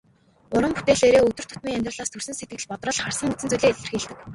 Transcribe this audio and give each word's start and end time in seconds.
Уран 0.55 0.73
бүтээлээрээ 0.77 1.25
өдөр 1.29 1.45
тутмын 1.47 1.75
амьдралаас 1.77 2.11
төрсөн 2.11 2.35
сэтгэгдэл, 2.37 2.69
бодрол, 2.71 3.01
харсан 3.03 3.31
үзсэн 3.33 3.47
зүйлсээ 3.49 3.71
илэрхийлдэг. 3.71 4.17